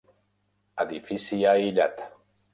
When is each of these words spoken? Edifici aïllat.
Edifici 0.85 1.39
aïllat. 1.53 2.05